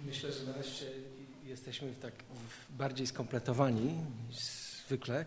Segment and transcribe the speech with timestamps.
[0.00, 0.86] Myślę, że nareszcie
[1.46, 2.12] jesteśmy tak
[2.70, 3.94] bardziej skompletowani
[4.28, 4.38] niż
[4.86, 5.26] zwykle.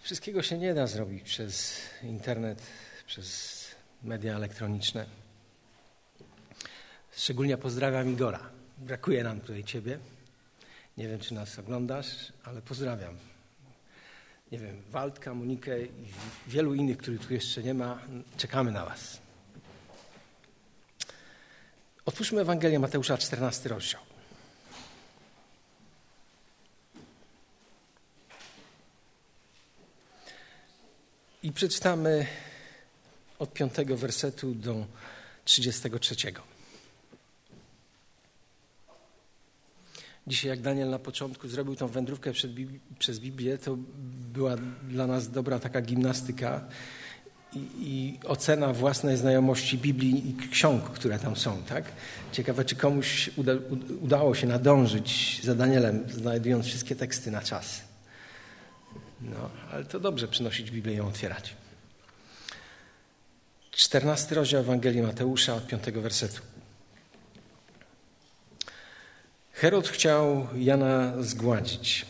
[0.00, 2.62] Wszystkiego się nie da zrobić przez internet,
[3.06, 3.66] przez
[4.02, 5.06] media elektroniczne.
[7.12, 8.50] Szczególnie pozdrawiam Igora.
[8.78, 9.98] Brakuje nam tutaj Ciebie.
[10.96, 13.16] Nie wiem, czy nas oglądasz, ale pozdrawiam.
[14.52, 15.88] Nie wiem, Waldka, Monikę i
[16.46, 18.02] wielu innych, których tu jeszcze nie ma.
[18.36, 19.20] Czekamy na Was.
[22.10, 24.00] Otwórzmy Ewangelię Mateusza, 14 rozdział.
[31.42, 32.26] I przeczytamy
[33.38, 34.86] od piątego wersetu do
[35.44, 36.14] 33.
[40.26, 42.32] Dzisiaj, jak Daniel na początku zrobił tą wędrówkę
[42.98, 43.76] przez Biblię, to
[44.32, 44.56] była
[44.88, 46.68] dla nas dobra taka gimnastyka
[47.52, 51.62] i, i, ocena własnej znajomości Biblii i ksiąg, które tam są.
[51.62, 51.84] Tak?
[52.32, 53.52] Ciekawe, czy komuś uda,
[54.00, 57.82] udało się nadążyć za Danielem, znajdując wszystkie teksty na czas.
[59.20, 61.54] No, ale to dobrze przynosić Biblię i ją otwierać.
[63.70, 66.42] 14 rozdział Ewangelii Mateusza od 5 wersetu.
[69.52, 72.06] Herod chciał Jana zgładzić,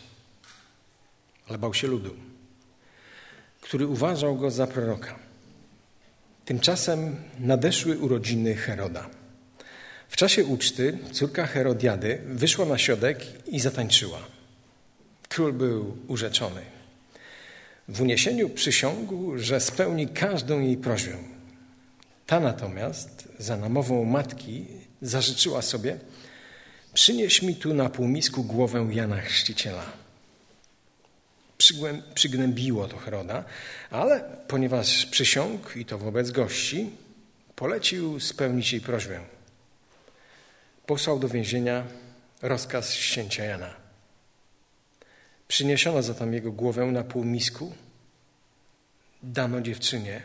[1.48, 2.16] ale bał się ludu,
[3.60, 5.29] który uważał go za proroka.
[6.50, 9.10] Tymczasem nadeszły urodziny Heroda.
[10.08, 14.18] W czasie uczty córka Herodiady wyszła na środek i zatańczyła.
[15.28, 16.60] Król był urzeczony.
[17.88, 21.16] W uniesieniu przysiągł, że spełni każdą jej prośbę.
[22.26, 24.66] Ta natomiast, za namową matki,
[25.02, 25.98] zażyczyła sobie:
[26.94, 30.09] Przynieś mi tu na półmisku głowę Jana Chrzciciela.
[32.14, 33.44] Przygnębiło to Heroda,
[33.90, 36.90] ale ponieważ przysiągł i to wobec gości,
[37.56, 39.20] polecił spełnić jej prośbę.
[40.86, 41.84] Posłał do więzienia
[42.42, 43.74] rozkaz ścięcia Jana.
[45.48, 47.72] Przyniesiono zatem jego głowę na półmisku,
[49.22, 50.22] dano dziewczynie,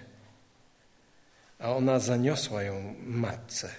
[1.60, 3.70] a ona zaniosła ją matce.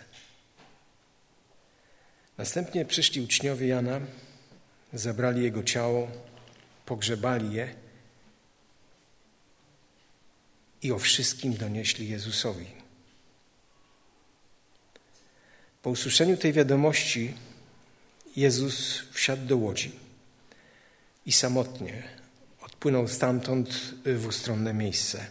[2.38, 4.00] Następnie przyszli uczniowie Jana,
[4.92, 6.08] zebrali jego ciało,
[6.86, 7.74] pogrzebali je
[10.82, 12.66] i o wszystkim donieśli Jezusowi.
[15.82, 17.34] Po usłyszeniu tej wiadomości
[18.36, 19.92] Jezus wsiadł do łodzi
[21.26, 22.02] i samotnie
[22.60, 25.26] odpłynął stamtąd w ustronne miejsce.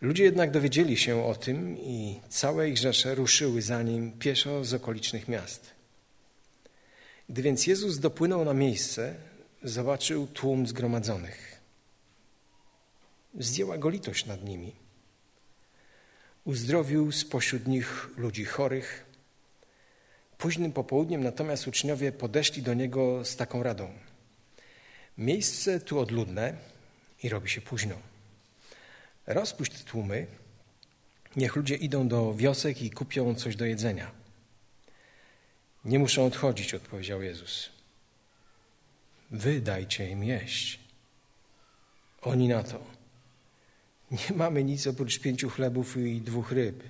[0.00, 4.74] Ludzie jednak dowiedzieli się o tym i całe ich rzesze ruszyły za nim pieszo z
[4.74, 5.70] okolicznych miast.
[7.28, 9.14] Gdy więc Jezus dopłynął na miejsce,
[9.62, 11.60] zobaczył tłum zgromadzonych.
[13.38, 14.72] Zdjęła go litość nad nimi.
[16.44, 19.06] Uzdrowił spośród nich ludzi chorych.
[20.38, 23.92] Późnym popołudniem natomiast uczniowie podeszli do niego z taką radą.
[25.18, 26.56] Miejsce tu odludne
[27.22, 27.94] i robi się późno.
[29.26, 30.26] Rozpuść te tłumy,
[31.36, 34.10] niech ludzie idą do wiosek i kupią coś do jedzenia.
[35.84, 37.77] Nie muszą odchodzić, odpowiedział Jezus.
[39.30, 40.78] Wy dajcie im jeść.
[42.22, 42.84] Oni na to.
[44.10, 46.82] Nie mamy nic oprócz pięciu chlebów i dwóch ryb.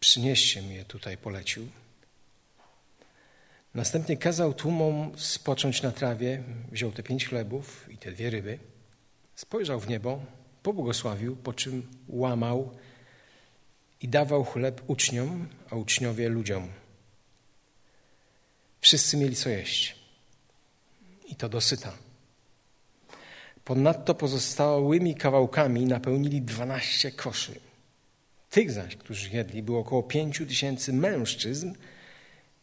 [0.00, 1.68] Przynieście mi je tutaj, polecił.
[3.74, 6.42] Następnie kazał tłumom spocząć na trawie,
[6.72, 8.58] wziął te pięć chlebów i te dwie ryby,
[9.34, 10.20] spojrzał w niebo,
[10.62, 12.76] pobłogosławił, po czym łamał
[14.00, 16.68] i dawał chleb uczniom, a uczniowie ludziom.
[18.80, 19.96] Wszyscy mieli co jeść
[21.28, 21.92] i to dosyta.
[23.64, 27.60] Ponadto pozostałymi kawałkami napełnili dwanaście koszy.
[28.50, 31.72] Tych zaś, którzy jedli, było około pięciu tysięcy mężczyzn,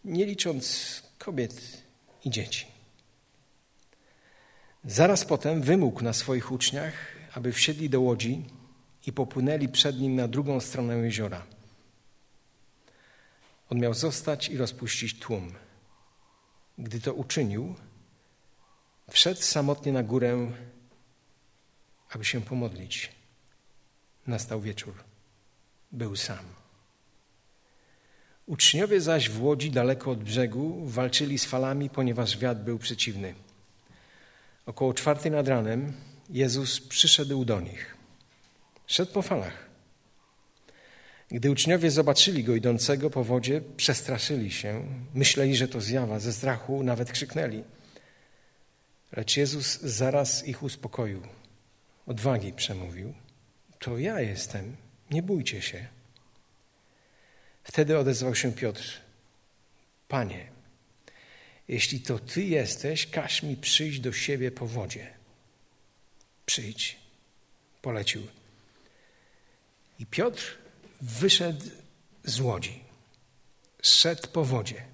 [0.06, 1.84] nie licząc kobiet
[2.26, 2.66] i dzieci.
[4.86, 6.94] Zaraz potem wymógł na swoich uczniach,
[7.34, 8.46] aby wsiedli do łodzi
[9.08, 11.46] i popłynęli przed nim na drugą stronę jeziora.
[13.70, 15.54] On miał zostać i rozpuścić tłum.
[16.78, 17.76] Gdy to uczynił,
[19.10, 20.52] wszedł samotnie na górę,
[22.10, 23.12] aby się pomodlić.
[24.28, 24.94] Nastał wieczór.
[25.92, 26.46] Był sam.
[28.46, 33.34] Uczniowie zaś w łodzi daleko od brzegu walczyli z falami, ponieważ wiatr był przeciwny.
[34.66, 35.94] Około czwartej nad ranem
[36.30, 37.98] Jezus przyszedł do nich.
[38.88, 39.65] Szedł po falach.
[41.30, 46.84] Gdy uczniowie zobaczyli go idącego po wodzie, przestraszyli się, myśleli, że to zjawa, ze strachu
[46.84, 47.64] nawet krzyknęli.
[49.12, 51.22] Lecz Jezus zaraz ich uspokoił.
[52.06, 53.14] Odwagi przemówił.
[53.80, 54.76] To ja jestem,
[55.12, 55.88] nie bójcie się.
[57.64, 59.02] Wtedy odezwał się Piotr:
[60.08, 60.48] Panie,
[61.68, 65.08] jeśli to Ty jesteś, każ mi przyjść do siebie po wodzie.
[66.46, 67.00] Przyjdź,
[67.82, 68.28] polecił.
[70.00, 70.58] I Piotr
[71.02, 71.66] wyszedł
[72.24, 72.84] z łodzi,
[73.82, 74.86] szedł po wodzie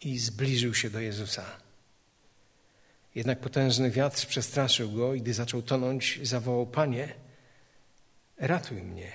[0.00, 1.44] i zbliżył się do Jezusa.
[3.14, 7.14] Jednak potężny wiatr przestraszył go i gdy zaczął tonąć, zawołał: Panie,
[8.36, 9.12] ratuj mnie.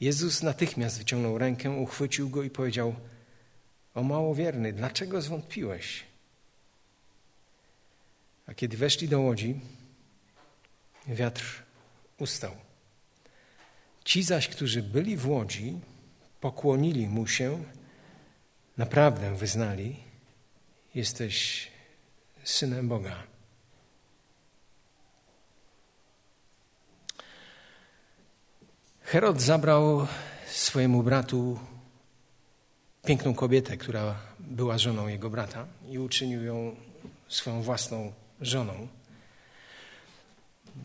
[0.00, 2.94] Jezus natychmiast wyciągnął rękę, uchwycił go i powiedział:
[3.94, 6.04] O małowierny, dlaczego zwątpiłeś?
[8.46, 9.60] A kiedy weszli do łodzi,
[11.06, 11.62] wiatr
[12.18, 12.56] ustał.
[14.04, 15.80] Ci zaś, którzy byli w łodzi,
[16.40, 17.64] pokłonili mu się,
[18.76, 19.96] naprawdę wyznali:
[20.94, 21.68] Jesteś
[22.44, 23.22] synem Boga.
[29.00, 30.06] Herod zabrał
[30.46, 31.58] swojemu bratu
[33.06, 36.76] piękną kobietę, która była żoną jego brata, i uczynił ją
[37.28, 38.88] swoją własną żoną.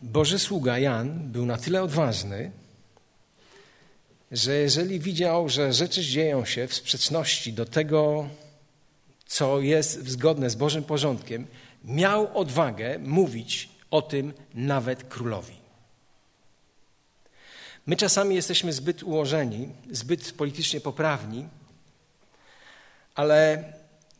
[0.02, 2.52] Boży sługa Jan był na tyle odważny,
[4.30, 8.28] że jeżeli widział, że rzeczy dzieją się w sprzeczności do tego,
[9.26, 11.46] co jest zgodne z Bożym porządkiem,
[11.84, 15.60] miał odwagę mówić o tym nawet królowi.
[17.86, 21.48] My czasami jesteśmy zbyt ułożeni, zbyt politycznie poprawni,
[23.14, 23.64] ale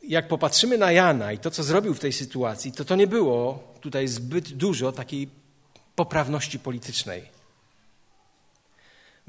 [0.03, 3.73] jak popatrzymy na Jana i to, co zrobił w tej sytuacji, to to nie było
[3.81, 5.29] tutaj zbyt dużo takiej
[5.95, 7.40] poprawności politycznej.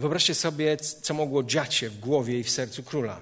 [0.01, 3.19] Wyobraźcie sobie, co mogło dziać się w głowie i w sercu króla,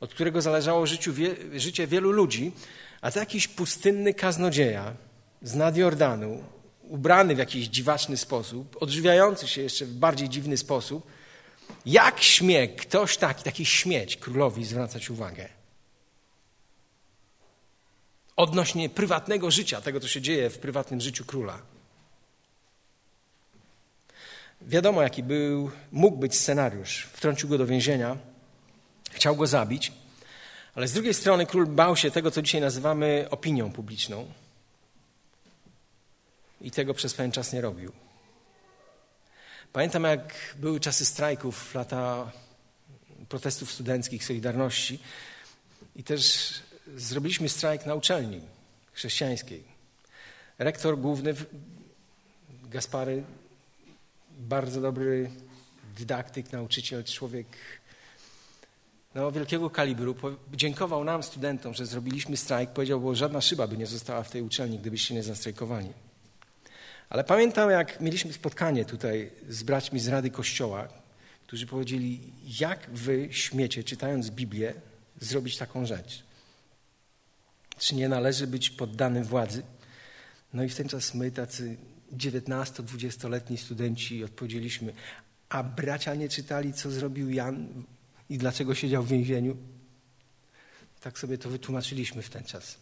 [0.00, 2.52] od którego zależało życiu, wie, życie wielu ludzi,
[3.00, 4.94] a to jakiś pustynny kaznodzieja
[5.42, 6.44] z nad Jordanu,
[6.82, 11.06] ubrany w jakiś dziwaczny sposób, odżywiający się jeszcze w bardziej dziwny sposób,
[11.86, 15.48] jak śmie ktoś taki, taki śmieć królowi zwracać uwagę?
[18.36, 21.62] Odnośnie prywatnego życia, tego co się dzieje w prywatnym życiu króla.
[24.62, 27.08] Wiadomo, jaki był, mógł być scenariusz.
[27.12, 28.16] Wtrącił go do więzienia,
[29.10, 29.92] chciał go zabić,
[30.74, 34.32] ale z drugiej strony król bał się tego, co dzisiaj nazywamy opinią publiczną
[36.60, 37.92] i tego przez pewien czas nie robił.
[39.72, 42.32] Pamiętam, jak były czasy strajków, lata
[43.28, 44.98] protestów studenckich, Solidarności
[45.96, 46.52] i też
[46.96, 48.40] zrobiliśmy strajk na uczelni
[48.92, 49.64] chrześcijańskiej.
[50.58, 51.34] Rektor główny
[52.62, 53.24] Gaspary,
[54.40, 55.30] bardzo dobry
[55.98, 57.46] dydaktyk, nauczyciel, człowiek
[59.14, 60.14] no, wielkiego kalibru,
[60.52, 62.70] dziękował nam, studentom, że zrobiliśmy strajk.
[62.70, 65.92] Powiedział, bo żadna szyba by nie została w tej uczelni, gdybyście nie zastrajkowali.
[67.08, 70.88] Ale pamiętam, jak mieliśmy spotkanie tutaj z braćmi z Rady Kościoła,
[71.46, 74.74] którzy powiedzieli, jak wy śmiecie, czytając Biblię,
[75.20, 76.22] zrobić taką rzecz.
[77.78, 79.62] Czy nie należy być poddanym władzy?
[80.52, 81.76] No i w ten czas my, tacy
[82.16, 84.92] 19-20-letni studenci, odpowiedzieliśmy,
[85.48, 87.84] a bracia nie czytali, co zrobił Jan
[88.28, 89.56] i dlaczego siedział w więzieniu?
[91.00, 92.78] Tak sobie to wytłumaczyliśmy w ten czas.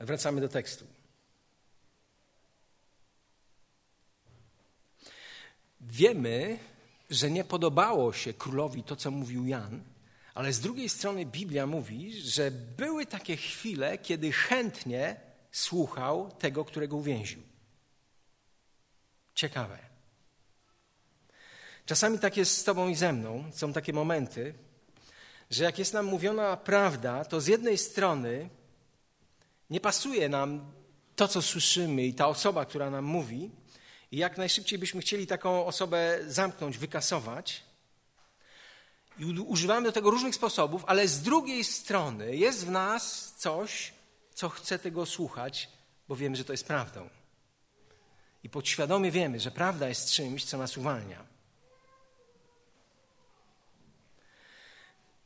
[0.00, 0.86] Wracamy do tekstu.
[5.80, 6.58] Wiemy,
[7.10, 9.82] że nie podobało się królowi to, co mówił Jan,
[10.34, 16.96] ale z drugiej strony Biblia mówi, że były takie chwile, kiedy chętnie słuchał tego, którego
[16.96, 17.42] uwięził.
[19.34, 19.78] Ciekawe.
[21.86, 23.44] Czasami tak jest z Tobą i ze mną.
[23.52, 24.54] Są takie momenty,
[25.50, 28.48] że jak jest nam mówiona prawda, to z jednej strony
[29.70, 30.72] nie pasuje nam
[31.16, 33.50] to, co słyszymy i ta osoba, która nam mówi,
[34.12, 37.62] i jak najszybciej byśmy chcieli taką osobę zamknąć, wykasować.
[39.18, 43.92] I używamy do tego różnych sposobów, ale z drugiej strony jest w nas coś,
[44.34, 45.68] co chce tego słuchać,
[46.08, 47.08] bo wiemy, że to jest prawdą.
[48.42, 51.24] I podświadomie wiemy, że prawda jest czymś, co nas uwalnia.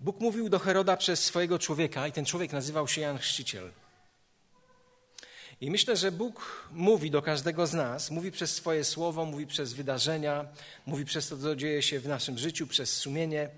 [0.00, 3.72] Bóg mówił do Heroda przez swojego człowieka, i ten człowiek nazywał się Jan Chrzciciel.
[5.60, 9.72] I myślę, że Bóg mówi do każdego z nas, mówi przez swoje słowo, mówi przez
[9.72, 10.44] wydarzenia,
[10.86, 13.50] mówi przez to, co dzieje się w naszym życiu, przez sumienie.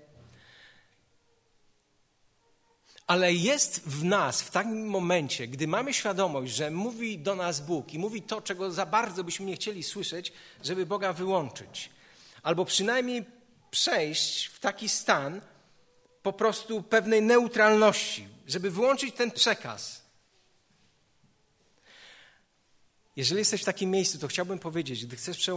[3.09, 7.93] Ale jest w nas w takim momencie, gdy mamy świadomość, że mówi do nas Bóg
[7.93, 11.89] i mówi to, czego za bardzo byśmy nie chcieli słyszeć, żeby Boga wyłączyć.
[12.43, 13.25] Albo przynajmniej
[13.71, 15.41] przejść w taki stan
[16.23, 20.09] po prostu pewnej neutralności, żeby wyłączyć ten przekaz
[23.19, 25.49] Jeżeli jesteś w takim miejscu, to chciałbym powiedzieć, gdy chcesz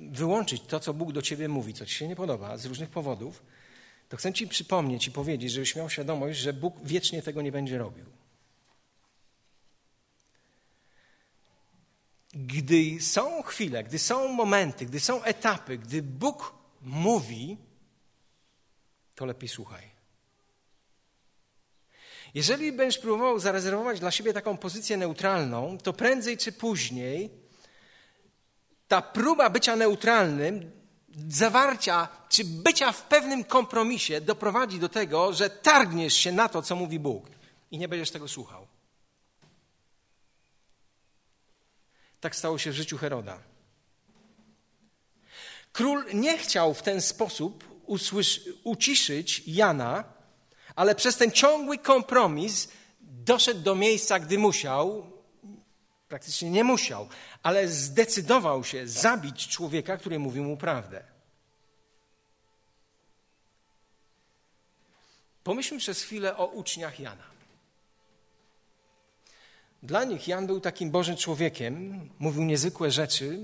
[0.00, 3.42] wyłączyć to, co Bóg do ciebie mówi, co ci się nie podoba z różnych powodów,
[4.08, 7.78] to chcę ci przypomnieć i powiedzieć, żebyś miał świadomość, że Bóg wiecznie tego nie będzie
[7.78, 8.04] robił.
[12.34, 17.56] Gdy są chwile, gdy są momenty, gdy są etapy, gdy Bóg mówi,
[19.14, 19.90] to lepiej słuchaj.
[22.34, 27.30] Jeżeli będziesz próbował zarezerwować dla siebie taką pozycję neutralną, to prędzej czy później
[28.88, 30.77] ta próba bycia neutralnym,
[31.28, 36.76] zawarcia czy bycia w pewnym kompromisie doprowadzi do tego, że targniesz się na to, co
[36.76, 37.26] mówi Bóg
[37.70, 38.66] i nie będziesz tego słuchał.
[42.20, 43.38] Tak stało się w życiu Heroda.
[45.72, 50.04] Król nie chciał w ten sposób usłysz, uciszyć Jana,
[50.76, 52.68] ale przez ten ciągły kompromis
[53.00, 55.12] doszedł do miejsca, gdy musiał,
[56.08, 57.08] praktycznie nie musiał,
[57.42, 61.04] ale zdecydował się zabić człowieka, który mówił mu prawdę.
[65.44, 67.24] Pomyślmy przez chwilę o uczniach Jana.
[69.82, 73.40] Dla nich Jan był takim Bożym człowiekiem, mówił niezwykłe rzeczy.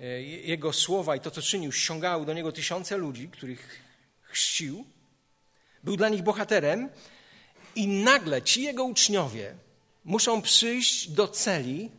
[0.00, 3.80] E, jego słowa i to, co czynił, ściągały do niego tysiące ludzi, których
[4.22, 4.84] chrzcił.
[5.84, 6.88] Był dla nich bohaterem
[7.74, 9.54] i nagle ci jego uczniowie
[10.04, 11.90] muszą przyjść do celi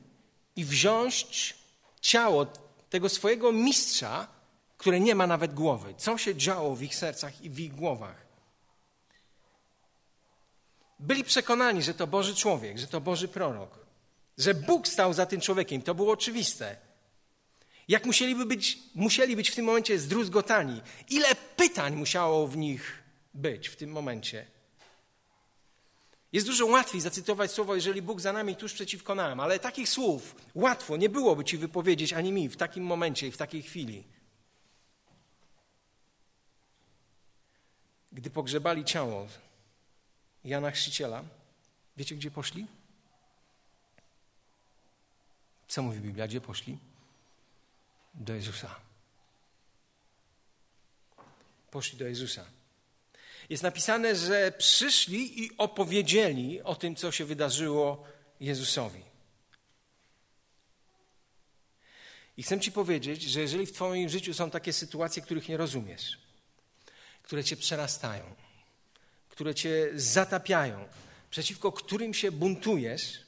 [0.56, 1.56] i wziąć
[2.02, 2.46] ciało
[2.90, 4.28] tego swojego mistrza,
[4.78, 5.94] które nie ma nawet głowy.
[5.98, 8.26] Co się działo w ich sercach i w ich głowach?
[11.00, 13.86] Byli przekonani, że to Boży człowiek, że to Boży prorok,
[14.38, 15.82] że Bóg stał za tym człowiekiem.
[15.82, 16.76] To było oczywiste.
[17.88, 20.82] Jak musieliby być, musieli być w tym momencie zdruzgotani.
[21.10, 23.04] Ile pytań musiało w nich
[23.34, 24.46] być w tym momencie.
[26.32, 30.36] Jest dużo łatwiej zacytować słowo, jeżeli Bóg za nami tuż przeciwko nam, ale takich słów
[30.56, 34.04] łatwo nie byłoby ci wypowiedzieć ani mi w takim momencie i w takiej chwili.
[38.12, 39.28] Gdy pogrzebali ciało
[40.44, 41.24] Jana Chrzciciela,
[41.98, 42.68] wiecie gdzie poszli?
[45.68, 46.28] Co mówi Biblia?
[46.28, 46.78] Gdzie poszli?
[48.14, 48.76] Do Jezusa.
[51.72, 52.46] Poszli do Jezusa.
[53.52, 58.04] Jest napisane, że przyszli i opowiedzieli o tym, co się wydarzyło
[58.40, 59.02] Jezusowi.
[62.38, 66.18] I chcę Ci powiedzieć, że jeżeli w Twoim życiu są takie sytuacje, których nie rozumiesz,
[67.24, 68.24] które Cię przerastają,
[69.30, 70.88] które Cię zatapiają,
[71.30, 73.20] przeciwko którym się buntujesz,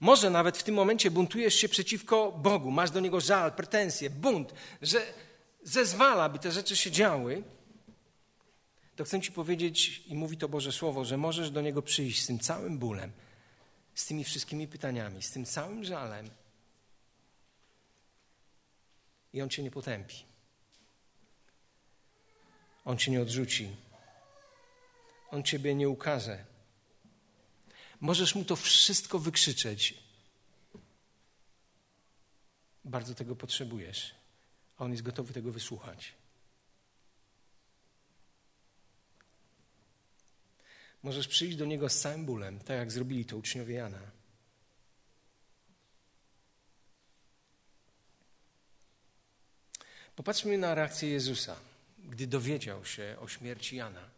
[0.00, 4.54] może nawet w tym momencie buntujesz się przeciwko Bogu, masz do Niego żal, pretensje, bunt,
[4.82, 5.06] że
[5.62, 7.42] zezwala, by te rzeczy się działy,
[9.02, 12.26] to chcę Ci powiedzieć, i mówi to Boże Słowo, że możesz do Niego przyjść z
[12.26, 13.12] tym całym bólem,
[13.94, 16.30] z tymi wszystkimi pytaniami, z tym całym żalem
[19.32, 20.16] i On Cię nie potępi.
[22.84, 23.76] On Cię nie odrzuci.
[25.30, 26.44] On Ciebie nie ukaże.
[28.00, 29.94] Możesz Mu to wszystko wykrzyczeć.
[32.84, 34.14] Bardzo tego potrzebujesz,
[34.78, 36.21] a On jest gotowy tego wysłuchać.
[41.02, 44.10] Możesz przyjść do Niego z całym bólem, tak jak zrobili to uczniowie Jana.
[50.16, 51.56] Popatrzmy na reakcję Jezusa,
[51.98, 54.10] gdy dowiedział się o śmierci Jana.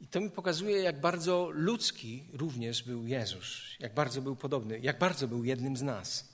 [0.00, 4.98] I to mi pokazuje, jak bardzo ludzki również był Jezus, jak bardzo był podobny, jak
[4.98, 6.28] bardzo był jednym z nas.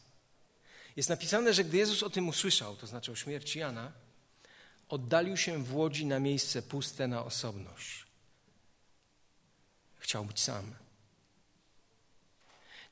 [0.97, 3.93] Jest napisane, że gdy Jezus o tym usłyszał, to znaczy o śmierci Jana,
[4.89, 8.10] oddalił się w łodzi na miejsce puste na osobność.
[10.11, 10.75] Chciał być sam.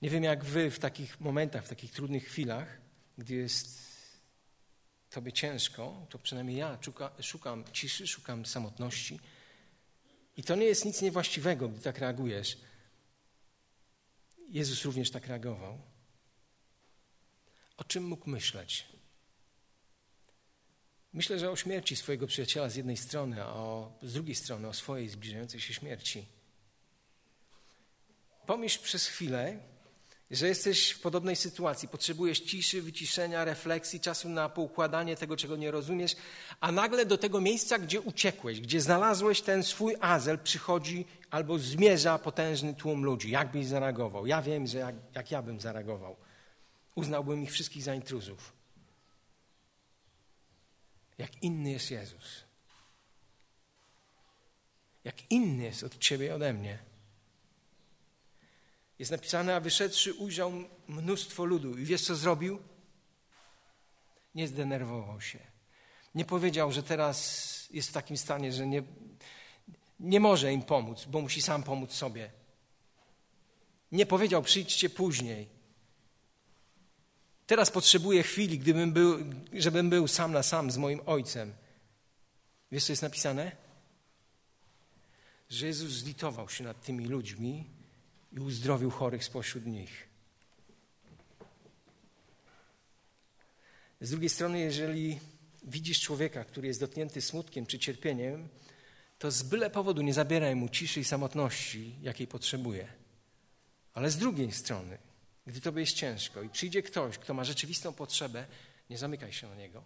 [0.02, 2.80] Nie wiem, jak wy w takich momentach, w takich trudnych chwilach,
[3.18, 3.78] gdy jest
[5.10, 6.78] tobie ciężko, to przynajmniej ja
[7.20, 9.20] szukam ciszy, szukam samotności
[10.36, 12.58] i to nie jest nic niewłaściwego, gdy tak reagujesz.
[14.48, 15.78] Jezus również tak reagował.
[17.76, 18.86] O czym mógł myśleć?
[21.12, 24.72] Myślę, że o śmierci swojego przyjaciela z jednej strony, a o, z drugiej strony o
[24.72, 26.37] swojej zbliżającej się śmierci.
[28.48, 29.58] Pomyśl przez chwilę,
[30.30, 35.70] że jesteś w podobnej sytuacji, potrzebujesz ciszy, wyciszenia, refleksji, czasu na poukładanie tego, czego nie
[35.70, 36.16] rozumiesz,
[36.60, 42.18] a nagle do tego miejsca, gdzie uciekłeś, gdzie znalazłeś ten swój azel, przychodzi albo zmierza
[42.18, 43.30] potężny tłum ludzi.
[43.30, 44.26] Jak byś zareagował?
[44.26, 46.16] Ja wiem, że jak, jak ja bym zareagował.
[46.94, 48.52] Uznałbym ich wszystkich za intruzów.
[51.18, 52.44] Jak inny jest Jezus.
[55.04, 56.87] Jak inny jest od ciebie i ode mnie.
[58.98, 60.52] Jest napisane, a wyszedłszy ujrzał
[60.88, 61.78] mnóstwo ludu.
[61.78, 62.62] I wiesz, co zrobił?
[64.34, 65.38] Nie zdenerwował się.
[66.14, 68.82] Nie powiedział, że teraz jest w takim stanie, że nie,
[70.00, 72.30] nie może im pomóc, bo musi sam pomóc sobie.
[73.92, 75.48] Nie powiedział, przyjdźcie później.
[77.46, 79.18] Teraz potrzebuję chwili, gdybym był,
[79.52, 81.54] żebym był sam na sam z moim ojcem.
[82.72, 83.56] Wiesz, co jest napisane?
[85.48, 87.77] Że Jezus zlitował się nad tymi ludźmi
[88.32, 90.08] i uzdrowił chorych spośród nich.
[94.00, 95.20] Z drugiej strony, jeżeli
[95.64, 98.48] widzisz człowieka, który jest dotknięty smutkiem czy cierpieniem,
[99.18, 102.88] to z byle powodu nie zabieraj mu ciszy i samotności, jakiej potrzebuje.
[103.94, 104.98] Ale z drugiej strony,
[105.46, 108.46] gdy tobie jest ciężko i przyjdzie ktoś, kto ma rzeczywistą potrzebę,
[108.90, 109.84] nie zamykaj się na niego.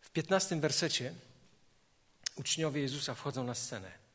[0.00, 1.14] W piętnastym wersecie
[2.36, 4.05] uczniowie Jezusa wchodzą na scenę.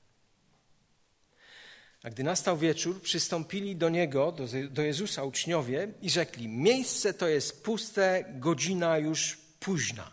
[2.04, 7.28] A gdy nastał wieczór, przystąpili do niego, do, do Jezusa uczniowie i rzekli: Miejsce to
[7.28, 10.12] jest puste, godzina już późna.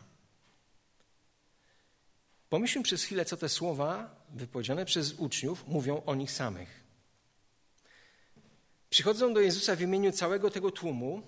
[2.49, 6.85] Pomyślmy przez chwilę, co te słowa wypowiedziane przez uczniów mówią o nich samych.
[8.91, 11.23] Przychodzą do Jezusa w imieniu całego tego tłumu,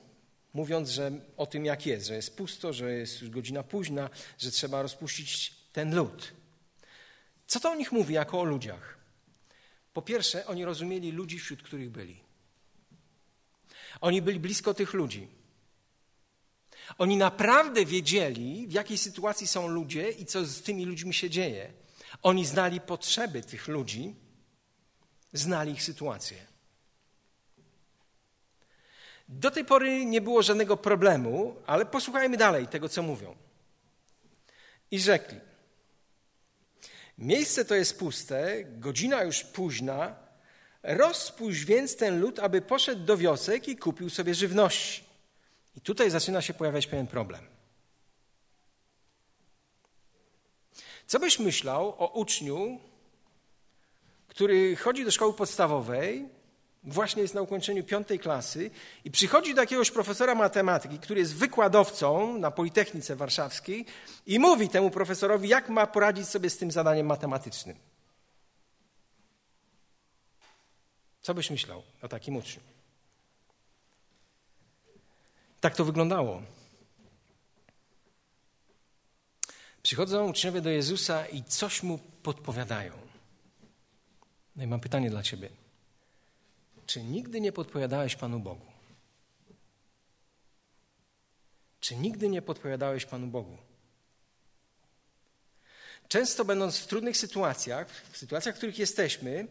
[0.54, 4.50] mówiąc że o tym, jak jest, że jest pusto, że jest już godzina późna, że
[4.50, 6.32] trzeba rozpuścić ten lud.
[7.46, 8.99] Co to o nich mówi jako o ludziach?
[9.92, 12.20] Po pierwsze, oni rozumieli ludzi, wśród których byli.
[14.00, 15.28] Oni byli blisko tych ludzi.
[16.98, 21.72] Oni naprawdę wiedzieli, w jakiej sytuacji są ludzie i co z tymi ludźmi się dzieje.
[22.22, 24.14] Oni znali potrzeby tych ludzi,
[25.32, 26.46] znali ich sytuację.
[29.28, 33.36] Do tej pory nie było żadnego problemu, ale posłuchajmy dalej tego, co mówią.
[34.90, 35.40] I rzekli:
[37.20, 40.16] Miejsce to jest puste, godzina już późna.
[40.82, 45.04] Rozpuść więc ten lud, aby poszedł do wiosek i kupił sobie żywności.
[45.76, 47.46] I tutaj zaczyna się pojawiać pewien problem.
[51.06, 52.80] Co byś myślał o uczniu,
[54.28, 56.28] który chodzi do szkoły podstawowej,
[56.82, 58.70] właśnie jest na ukończeniu piątej klasy
[59.04, 63.86] i przychodzi do jakiegoś profesora matematyki, który jest wykładowcą na Politechnice Warszawskiej
[64.26, 67.76] i mówi temu profesorowi, jak ma poradzić sobie z tym zadaniem matematycznym.
[71.22, 72.62] Co byś myślał o takim uczniu?
[75.60, 76.42] Tak to wyglądało.
[79.82, 82.92] Przychodzą uczniowie do Jezusa i coś mu podpowiadają.
[84.56, 85.48] No i mam pytanie dla ciebie.
[86.90, 88.66] Czy nigdy nie podpowiadałeś Panu Bogu?
[91.80, 93.56] Czy nigdy nie podpowiadałeś Panu Bogu?
[96.08, 99.46] Często będąc w trudnych sytuacjach, w sytuacjach, w których jesteśmy,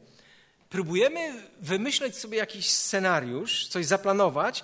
[0.69, 4.63] próbujemy wymyśleć sobie jakiś scenariusz, coś zaplanować,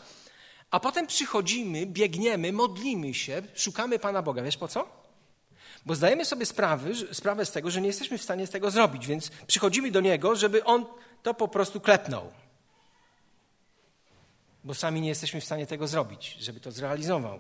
[0.72, 4.44] a potem przychodzimy, biegniemy, modlimy się, szukamy Pana Boga.
[4.44, 5.06] Wiesz po co?
[5.86, 9.08] Bo zdajemy sobie sprawy, sprawę z tego, że nie jesteśmy w stanie z tego zrobić,
[9.08, 10.86] więc przychodzimy do Niego, żeby On
[11.24, 12.45] to po prostu klepnął
[14.66, 17.40] bo sami nie jesteśmy w stanie tego zrobić, żeby to zrealizował.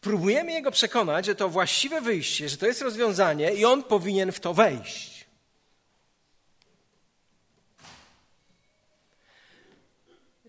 [0.00, 4.40] Próbujemy Jego przekonać, że to właściwe wyjście, że to jest rozwiązanie i On powinien w
[4.40, 5.26] to wejść.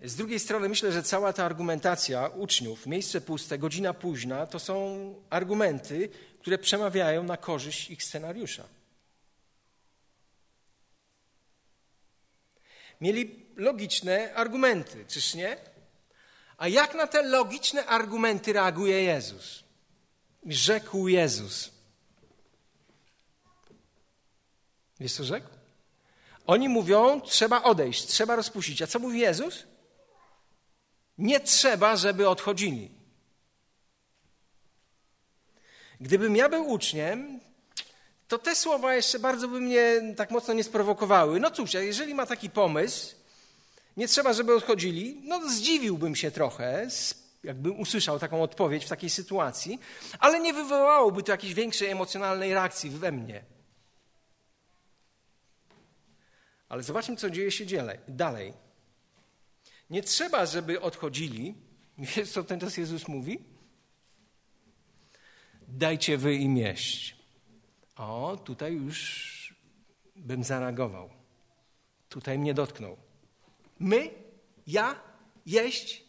[0.04, 5.16] Z drugiej strony myślę, że cała ta argumentacja uczniów, miejsce puste, godzina późna, to są
[5.30, 8.64] argumenty, które przemawiają na korzyść ich scenariusza.
[13.02, 15.58] Mieli logiczne argumenty, czyż nie?
[16.58, 19.64] A jak na te logiczne argumenty reaguje Jezus?
[20.46, 21.72] Rzekł Jezus.
[25.00, 25.48] Wiesz co rzekł?
[26.48, 28.82] Oni mówią, trzeba odejść, trzeba rozpuścić.
[28.82, 29.64] A co mówi Jezus?
[31.18, 32.92] Nie trzeba, żeby odchodzili.
[36.02, 37.40] Gdybym ja był uczniem,
[38.28, 41.40] to te słowa jeszcze bardzo by mnie tak mocno nie sprowokowały.
[41.40, 43.16] No cóż, jeżeli ma taki pomysł,
[44.00, 46.88] nie trzeba, żeby odchodzili, no zdziwiłbym się trochę,
[47.44, 49.80] jakbym usłyszał taką odpowiedź w takiej sytuacji,
[50.20, 53.44] ale nie wywołałoby to jakiejś większej emocjonalnej reakcji we mnie.
[56.70, 57.66] Ale zobaczmy, co dzieje się
[58.08, 58.54] dalej.
[59.90, 61.56] Nie trzeba, żeby odchodzili.
[62.16, 63.40] Wiesz, co ten czas Jezus mówi?
[65.68, 67.16] Dajcie wy im jeść.
[67.96, 69.54] O, tutaj już
[70.16, 71.10] bym zareagował.
[72.10, 73.09] Tutaj mnie dotknął.
[73.80, 74.10] My,
[74.68, 75.02] ja,
[75.46, 76.04] jeść.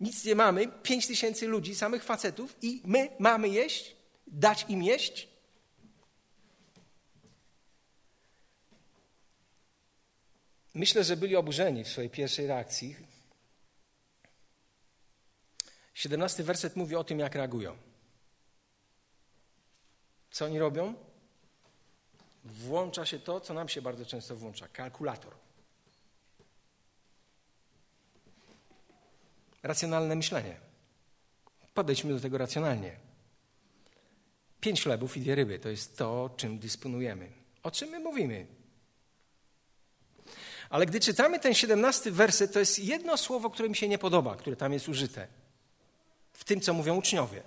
[0.00, 5.34] Nic nie mamy, pięć tysięcy ludzi, samych facetów i my mamy jeść, dać im jeść.
[10.74, 12.96] myślę, że byli oburzeni w swojej pierwszej reakcji.
[15.94, 17.76] 17 werset mówi o tym, jak reagują.
[20.30, 20.94] Co oni robią?
[22.44, 25.34] Włącza się to, co nam się bardzo często włącza kalkulator.
[29.64, 30.56] Racjonalne myślenie.
[31.74, 32.96] Podejdźmy do tego racjonalnie.
[34.60, 37.32] Pięć chlebów i dwie ryby to jest to, czym dysponujemy.
[37.62, 38.46] O czym my mówimy?
[40.70, 44.36] Ale gdy czytamy ten siedemnasty werset, to jest jedno słowo, które mi się nie podoba,
[44.36, 45.28] które tam jest użyte.
[46.32, 47.42] W tym, co mówią uczniowie.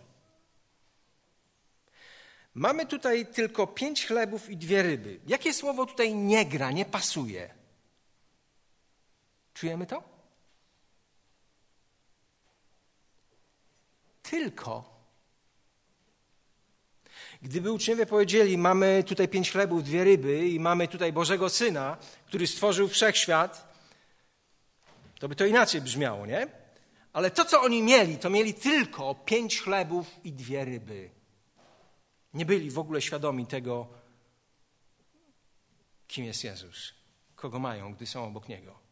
[2.53, 5.19] Mamy tutaj tylko pięć chlebów i dwie ryby.
[5.27, 7.53] Jakie słowo tutaj nie gra, nie pasuje?
[9.53, 10.16] Czujemy to?
[14.29, 14.97] Tylko.
[17.41, 22.47] Gdyby uczniowie powiedzieli, mamy tutaj pięć chlebów, dwie ryby i mamy tutaj Bożego Syna, który
[22.47, 23.77] stworzył wszechświat,
[25.19, 26.47] to by to inaczej brzmiało, nie?
[27.13, 31.09] Ale to, co oni mieli, to mieli tylko pięć chlebów i dwie ryby.
[32.33, 33.87] Nie byli w ogóle świadomi tego,
[36.07, 36.93] kim jest Jezus,
[37.35, 38.86] kogo mają, gdy są obok Niego.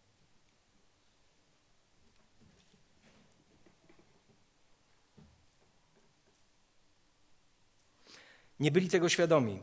[8.59, 9.59] Nie byli tego świadomi.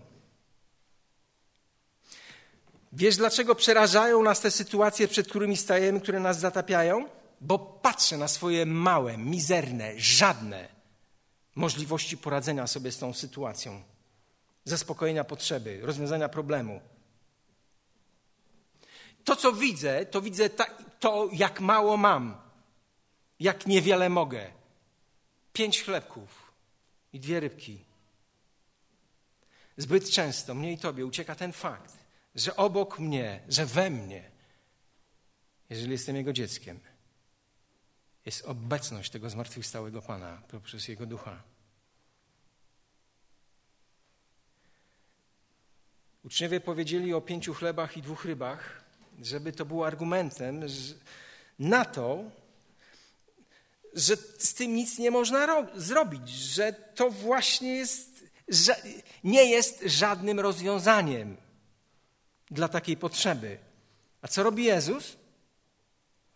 [2.92, 7.08] Wiesz, dlaczego przerażają nas te sytuacje, przed którymi stajemy, które nas zatapiają?
[7.40, 10.68] Bo patrzę na swoje małe, mizerne, żadne
[11.54, 13.82] możliwości poradzenia sobie z tą sytuacją,
[14.64, 16.80] zaspokojenia potrzeby, rozwiązania problemu.
[19.24, 20.64] To, co widzę, to widzę ta,
[21.00, 22.36] to, jak mało mam,
[23.40, 24.50] jak niewiele mogę.
[25.52, 26.52] Pięć chlebków
[27.12, 27.84] i dwie rybki.
[29.76, 31.94] Zbyt często mnie i tobie ucieka ten fakt,
[32.34, 34.30] że obok mnie, że we mnie,
[35.70, 36.80] jeżeli jestem Jego dzieckiem,
[38.26, 41.42] jest obecność tego zmartwychwstałego Pana poprzez Jego ducha.
[46.24, 48.84] Uczniowie powiedzieli o pięciu chlebach i dwóch rybach,
[49.22, 50.60] żeby to było argumentem
[51.58, 52.24] na to,
[53.94, 58.11] że z tym nic nie można zrobić, że to właśnie jest,
[59.24, 61.36] nie jest żadnym rozwiązaniem
[62.50, 63.58] dla takiej potrzeby.
[64.22, 65.16] A co robi Jezus?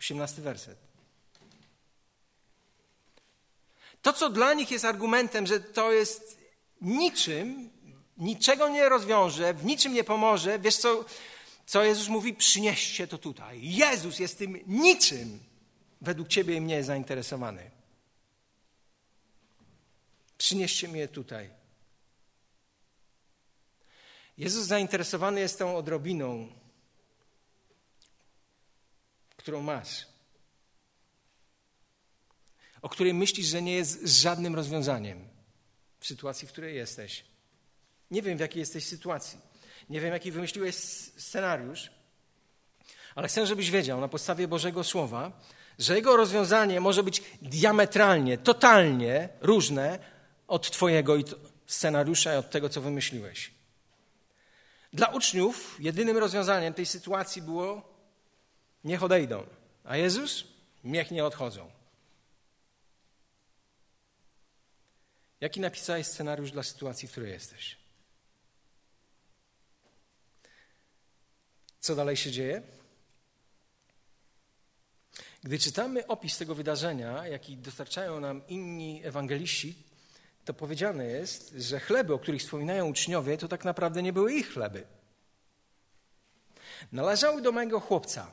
[0.00, 0.78] 18 werset.
[4.02, 6.38] To, co dla nich jest argumentem, że to jest
[6.80, 7.70] niczym,
[8.16, 11.04] niczego nie rozwiąże, w niczym nie pomoże, wiesz co,
[11.66, 12.34] co Jezus mówi?
[12.34, 13.60] Przynieście to tutaj.
[13.62, 15.40] Jezus jest tym niczym
[16.00, 17.70] według ciebie i mnie zainteresowany.
[20.38, 21.50] Przynieście mnie tutaj.
[24.38, 26.48] Jezus zainteresowany jest tą odrobiną,
[29.36, 30.06] którą masz
[32.86, 35.28] o której myślisz, że nie jest żadnym rozwiązaniem
[36.00, 37.24] w sytuacji, w której jesteś.
[38.10, 39.38] Nie wiem, w jakiej jesteś sytuacji.
[39.90, 41.90] Nie wiem, jaki wymyśliłeś scenariusz,
[43.14, 45.32] ale chcę, żebyś wiedział na podstawie Bożego Słowa,
[45.78, 49.98] że jego rozwiązanie może być diametralnie, totalnie różne
[50.48, 51.14] od Twojego
[51.66, 53.55] scenariusza i od tego, co wymyśliłeś.
[54.96, 57.94] Dla uczniów jedynym rozwiązaniem tej sytuacji było
[58.84, 59.46] niech odejdą,
[59.84, 60.44] a Jezus
[60.84, 61.70] niech nie odchodzą.
[65.40, 67.76] Jaki napisałeś scenariusz dla sytuacji, w której jesteś?
[71.80, 72.62] Co dalej się dzieje?
[75.42, 79.82] Gdy czytamy opis tego wydarzenia, jaki dostarczają nam inni ewangeliści,
[80.46, 84.52] to powiedziane jest, że chleby, o których wspominają uczniowie, to tak naprawdę nie były ich
[84.52, 84.86] chleby.
[86.92, 88.30] Należały do mojego chłopca,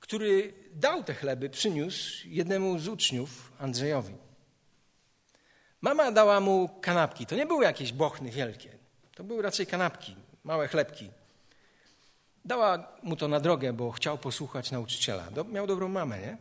[0.00, 4.14] który dał te chleby, przyniósł jednemu z uczniów, Andrzejowi.
[5.80, 7.26] Mama dała mu kanapki.
[7.26, 8.70] To nie były jakieś bochny wielkie.
[9.14, 11.10] To były raczej kanapki, małe chlebki.
[12.44, 15.28] Dała mu to na drogę, bo chciał posłuchać nauczyciela.
[15.48, 16.36] Miał dobrą mamę, nie?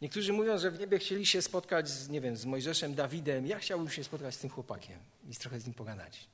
[0.00, 3.46] Niektórzy mówią, że w niebie chcieli się spotkać z, nie wiem, z Mojżeszem, Dawidem.
[3.46, 4.98] Ja chciałbym się spotkać z tym chłopakiem
[5.30, 6.28] i trochę z nim pogadać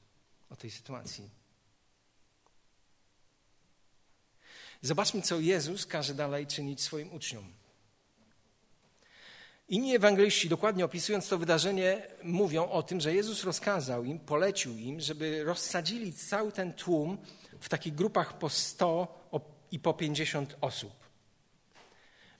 [0.50, 1.31] o tej sytuacji.
[4.83, 7.52] Zobaczmy, co Jezus każe dalej czynić swoim uczniom.
[9.68, 15.00] Inni ewangeliści, dokładnie opisując to wydarzenie, mówią o tym, że Jezus rozkazał im, polecił im,
[15.00, 17.18] żeby rozsadzili cały ten tłum
[17.61, 19.29] w takich grupach po 100
[19.70, 21.06] i po 50 osób.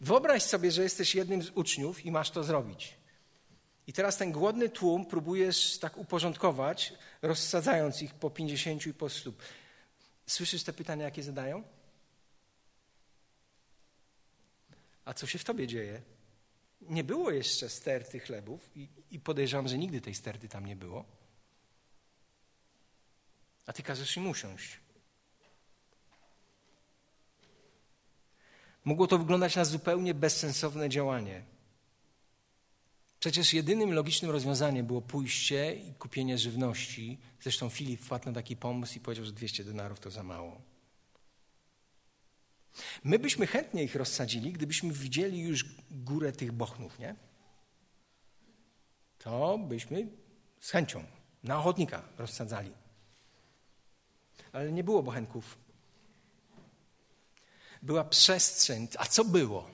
[0.01, 2.97] Wyobraź sobie, że jesteś jednym z uczniów i masz to zrobić.
[3.87, 9.33] I teraz ten głodny tłum próbujesz tak uporządkować, rozsadzając ich po 50 i po 100.
[10.27, 11.63] Słyszysz te pytania, jakie zadają?
[15.05, 16.03] A co się w tobie dzieje?
[16.81, 21.05] Nie było jeszcze sterty chlebów i, i podejrzewam, że nigdy tej sterty tam nie było.
[23.67, 24.81] A ty każesz im usiąść.
[28.87, 31.43] Mogło to wyglądać na zupełnie bezsensowne działanie.
[33.21, 37.19] Przecież jedynym logicznym rozwiązaniem było pójście i kupienie żywności.
[37.41, 40.61] Zresztą Filip wpadł na taki pomysł i powiedział, że 200 denarów to za mało.
[43.05, 47.17] My byśmy chętnie ich rozsadzili, gdybyśmy widzieli już górę tych bochnów, nie?
[49.19, 50.09] To byśmy
[50.61, 51.05] z chęcią
[51.43, 52.73] na ochotnika rozsadzali.
[54.53, 55.66] Ale nie było bochenków.
[57.87, 58.89] Była przestrzeń.
[58.99, 59.71] A co było?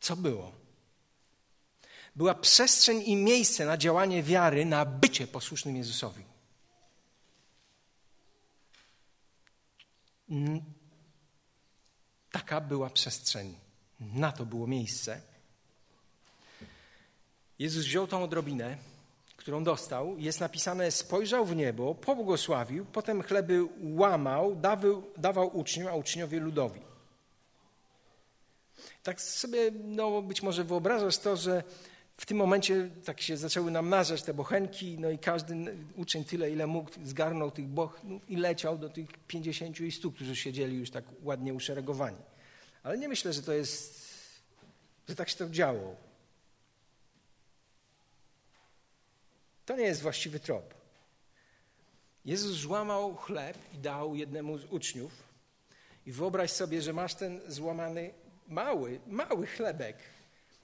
[0.00, 0.52] Co było?
[2.16, 6.24] Była przestrzeń i miejsce na działanie wiary, na bycie posłusznym Jezusowi.
[12.32, 13.58] Taka była przestrzeń.
[14.00, 15.20] Na to było miejsce.
[17.58, 18.78] Jezus wziął tą odrobinę,
[19.44, 20.18] którą dostał.
[20.18, 26.80] Jest napisane: spojrzał w niebo, pobłogosławił, potem chleby łamał, dawał, dawał uczniom, a uczniowie ludowi.
[29.02, 31.62] Tak sobie, no, być może wyobrażasz to, że
[32.16, 36.66] w tym momencie tak się zaczęły namnażać te bochenki, no i każdy uczeń tyle, ile
[36.66, 40.90] mógł, zgarnął tych boch no i leciał do tych 50 i 100, którzy siedzieli już
[40.90, 42.18] tak ładnie uszeregowani.
[42.82, 44.08] Ale nie myślę, że to jest,
[45.08, 45.96] że tak się to działo.
[49.64, 50.74] To nie jest właściwy trop.
[52.24, 55.22] Jezus złamał chleb i dał jednemu z uczniów.
[56.06, 58.14] I wyobraź sobie, że masz ten złamany
[58.48, 59.98] mały, mały chlebek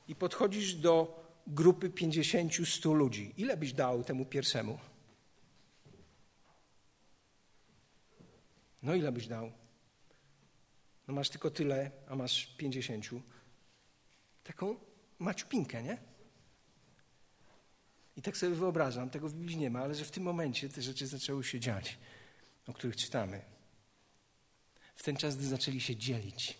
[0.08, 3.34] i podchodzisz do grupy 50-100 ludzi.
[3.36, 4.78] Ile byś dał temu pierwszemu?
[8.82, 9.52] No ile byś dał?
[11.08, 13.06] No masz tylko tyle, a masz 50.
[14.44, 14.76] Taką
[15.18, 15.98] maciupinkę, nie?
[18.16, 20.82] I tak sobie wyobrażam, tego w Biblii nie ma, ale że w tym momencie te
[20.82, 21.98] rzeczy zaczęły się dziać,
[22.66, 23.42] o których czytamy.
[24.94, 26.58] W ten czas, gdy zaczęli się dzielić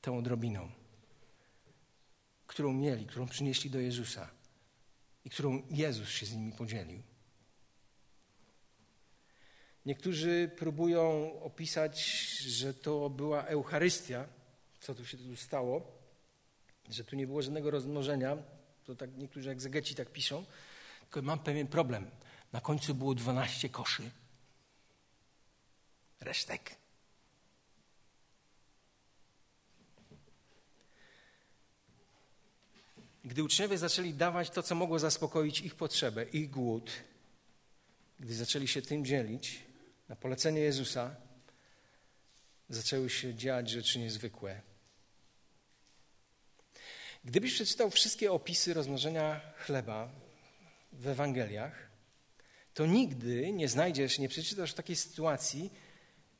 [0.00, 0.82] tą odrobiną
[2.52, 4.30] którą mieli, którą przynieśli do Jezusa
[5.24, 7.02] i którą Jezus się z nimi podzielił.
[9.86, 12.04] Niektórzy próbują opisać,
[12.38, 14.28] że to była Eucharystia,
[14.80, 15.98] co tu się tu stało,
[16.88, 18.36] że tu nie było żadnego rozmnożenia.
[18.86, 20.44] To tak niektórzy egzegeci tak piszą.
[21.00, 22.10] Tylko mam pewien problem.
[22.52, 24.10] Na końcu było 12 koszy.
[26.20, 26.82] Resztek
[33.24, 36.90] Gdy uczniowie zaczęli dawać to, co mogło zaspokoić ich potrzebę, ich głód,
[38.20, 39.62] gdy zaczęli się tym dzielić,
[40.08, 41.16] na polecenie Jezusa,
[42.68, 44.62] zaczęły się dziać rzeczy niezwykłe.
[47.24, 50.08] Gdybyś przeczytał wszystkie opisy rozmnożenia chleba
[50.92, 51.90] w Ewangeliach,
[52.74, 55.70] to nigdy nie znajdziesz, nie przeczytasz takiej sytuacji,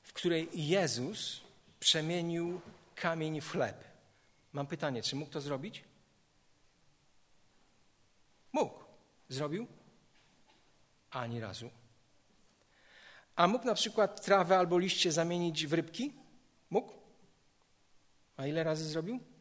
[0.02, 1.40] w której Jezus
[1.80, 2.60] przemienił
[2.94, 3.84] kamień w chleb.
[4.52, 5.84] Mam pytanie, czy mógł to zrobić?
[8.52, 8.84] Mógł.
[9.28, 9.66] Zrobił?
[11.10, 11.70] Ani razu.
[13.36, 16.12] A mógł na przykład trawę albo liście zamienić w rybki?
[16.70, 16.92] Mógł?
[18.36, 19.31] A ile razy zrobił?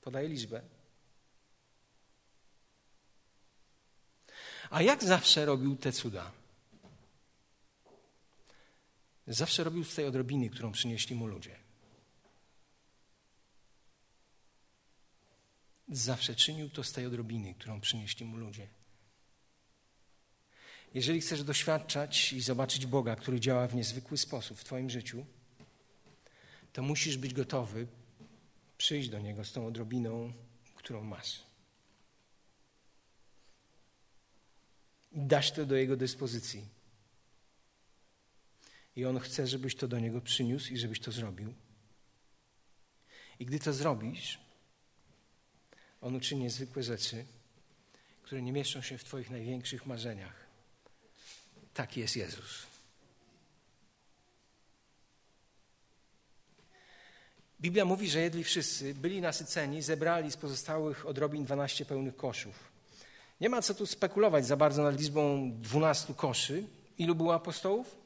[0.00, 0.62] Podaję liczbę.
[4.70, 6.32] A jak zawsze robił te cuda?
[9.26, 11.56] Zawsze robił z tej odrobiny, którą przynieśli mu ludzie.
[15.88, 18.68] Zawsze czynił to z tej odrobiny, którą przynieśli mu ludzie.
[20.94, 25.26] Jeżeli chcesz doświadczać i zobaczyć Boga, który działa w niezwykły sposób w Twoim życiu,
[26.72, 27.86] to musisz być gotowy
[28.78, 30.32] przyjść do Niego z tą odrobiną,
[30.74, 31.42] którą masz.
[35.12, 36.68] I dać to do Jego dyspozycji.
[38.96, 41.54] I On chce, żebyś to do Niego przyniósł i żebyś to zrobił.
[43.38, 44.38] I gdy to zrobisz,
[46.00, 47.24] on uczyni niezwykłe rzeczy,
[48.22, 50.46] które nie mieszczą się w Twoich największych marzeniach.
[51.74, 52.67] Taki jest Jezus.
[57.60, 62.54] Biblia mówi, że jedli wszyscy, byli nasyceni, zebrali z pozostałych odrobin 12 pełnych koszów.
[63.40, 66.64] Nie ma co tu spekulować za bardzo nad liczbą 12 koszy.
[66.98, 67.98] Ilu było apostołów?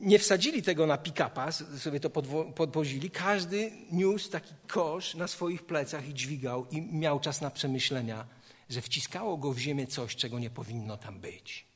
[0.00, 2.10] nie wsadzili tego na pick-upa, sobie to
[2.54, 3.10] podwozili.
[3.10, 8.26] Każdy niósł taki kosz na swoich plecach i dźwigał i miał czas na przemyślenia,
[8.68, 11.66] że wciskało go w ziemię coś, czego nie powinno tam być.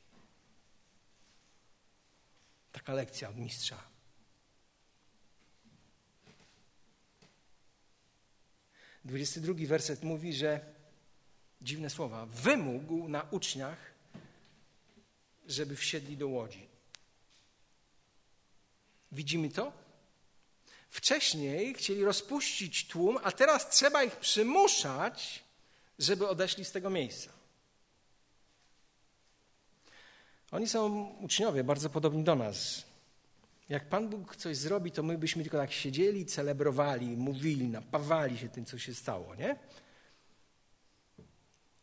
[2.72, 3.91] Taka lekcja od mistrza.
[9.04, 10.60] Dwudziesty drugi werset mówi, że
[11.62, 13.78] dziwne słowa, wymógł na uczniach,
[15.46, 16.68] żeby wsiedli do łodzi.
[19.12, 19.72] Widzimy to?
[20.88, 25.44] Wcześniej chcieli rozpuścić tłum, a teraz trzeba ich przymuszać,
[25.98, 27.30] żeby odeszli z tego miejsca.
[30.50, 32.84] Oni są uczniowie, bardzo podobni do nas.
[33.72, 38.48] Jak Pan Bóg coś zrobi, to my byśmy tylko tak siedzieli, celebrowali, mówili, napawali się
[38.48, 39.56] tym, co się stało, nie?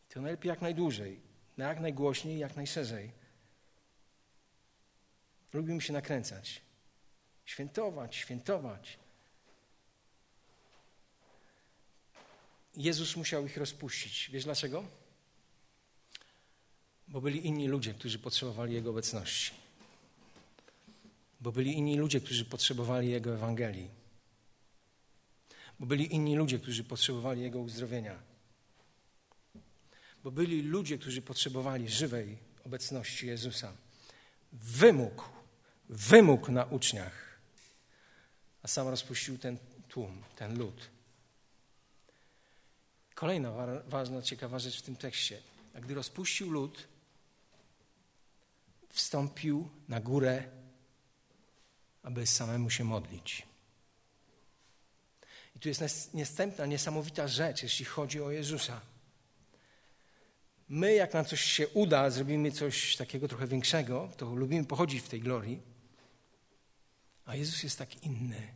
[0.08, 1.20] To najlepiej jak najdłużej,
[1.58, 3.12] jak najgłośniej, jak najszerzej.
[5.52, 6.62] Lubimy się nakręcać.
[7.44, 8.98] Świętować, świętować.
[12.76, 14.30] Jezus musiał ich rozpuścić.
[14.32, 14.84] Wiesz dlaczego?
[17.08, 19.59] Bo byli inni ludzie, którzy potrzebowali Jego obecności.
[21.40, 23.90] Bo byli inni ludzie, którzy potrzebowali Jego Ewangelii.
[25.80, 28.18] Bo byli inni ludzie, którzy potrzebowali Jego uzdrowienia.
[30.24, 33.72] Bo byli ludzie, którzy potrzebowali żywej obecności Jezusa.
[34.52, 35.24] Wymógł,
[35.88, 37.30] wymógł na uczniach
[38.62, 40.90] a sam rozpuścił ten tłum, ten lud.
[43.14, 43.52] Kolejna
[43.86, 45.42] ważna, ciekawa rzecz w tym tekście.
[45.74, 46.88] A gdy rozpuścił lud,
[48.88, 50.44] wstąpił na górę,
[52.02, 53.46] aby samemu się modlić.
[55.56, 58.80] I tu jest następna, niesamowita rzecz, jeśli chodzi o Jezusa.
[60.68, 65.08] My, jak nam coś się uda, zrobimy coś takiego trochę większego, to lubimy pochodzić w
[65.08, 65.62] tej glorii,
[67.26, 68.54] a Jezus jest tak inny.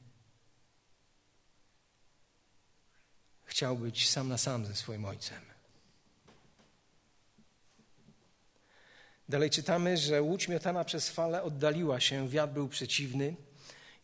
[3.44, 5.53] Chciał być sam na sam ze swoim Ojcem.
[9.28, 13.34] Dalej czytamy, że łódź miotana przez fale oddaliła się, wiatr był przeciwny.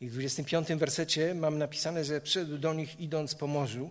[0.01, 3.91] I w 25 wersecie mam napisane, że przyszedł do nich idąc po morzu.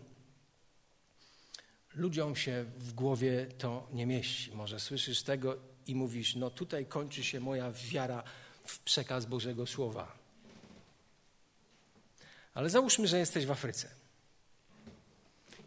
[1.95, 4.51] Ludziom się w głowie to nie mieści.
[4.51, 8.23] Może słyszysz tego i mówisz, no tutaj kończy się moja wiara
[8.63, 10.17] w przekaz Bożego Słowa.
[12.53, 13.89] Ale załóżmy, że jesteś w Afryce.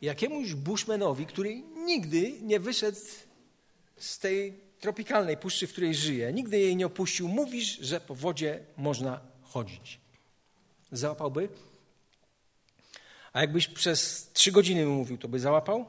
[0.02, 2.98] Jakiemuś bushmanowi, który nigdy nie wyszedł
[3.96, 8.60] z tej tropikalnej puszczy, w której żyje, nigdy jej nie opuścił, mówisz, że po wodzie
[8.76, 10.00] można chodzić.
[10.92, 11.48] Załapałby?
[13.32, 15.88] A jakbyś przez trzy godziny mówił, to by załapał?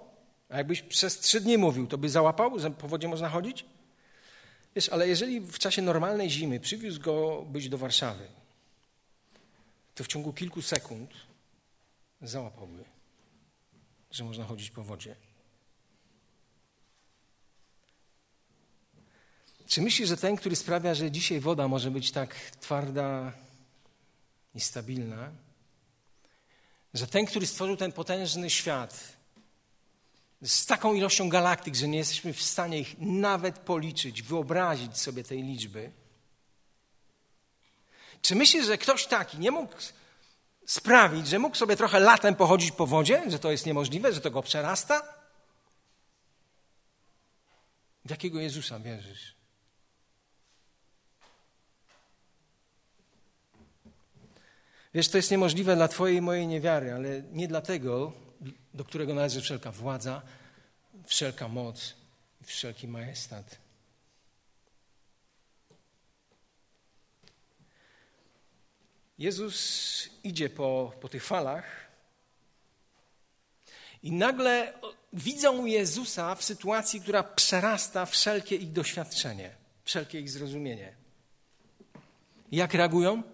[0.50, 3.66] A jakbyś przez trzy dni mówił, to by załapał, że po wodzie można chodzić?
[4.76, 8.28] Wiesz, ale jeżeli w czasie normalnej zimy przywiózł go być do Warszawy,
[9.96, 11.10] to w ciągu kilku sekund
[12.22, 12.84] załapałby,
[14.12, 15.16] że można chodzić po wodzie.
[19.74, 23.34] Czy myślisz, że ten, który sprawia, że dzisiaj woda może być tak twarda
[24.56, 25.32] i stabilna,
[26.94, 29.14] że ten, który stworzył ten potężny świat
[30.42, 35.44] z taką ilością galaktyk, że nie jesteśmy w stanie ich nawet policzyć, wyobrazić sobie tej
[35.44, 35.92] liczby,
[38.22, 39.74] czy myślisz, że ktoś taki nie mógł
[40.66, 44.32] sprawić, że mógł sobie trochę latem pochodzić po wodzie, że to jest niemożliwe, że to
[44.32, 45.02] go przerasta?
[48.06, 49.43] W jakiego Jezusa wierzysz?
[54.94, 58.14] Wiesz, to jest niemożliwe dla Twojej i mojej niewiary, ale nie dlatego,
[58.74, 60.22] do którego należy wszelka władza,
[61.06, 61.96] wszelka moc,
[62.44, 63.58] wszelki majestat.
[69.18, 71.66] Jezus idzie po, po tych falach
[74.04, 74.74] i nagle
[75.14, 80.94] widzą Jezusa w sytuacji, która przerasta wszelkie ich doświadczenie, wszelkie ich zrozumienie.
[82.52, 83.33] Jak reagują?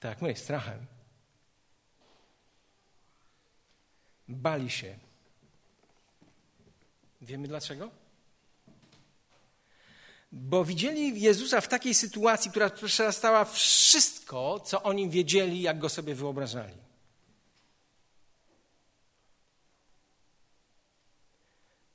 [0.00, 0.86] Tak jak my, strachem.
[4.28, 4.98] Bali się.
[7.20, 7.90] Wiemy dlaczego?
[10.32, 16.14] bo widzieli Jezusa w takiej sytuacji, która przerastała wszystko, co oni wiedzieli, jak go sobie
[16.14, 16.74] wyobrażali.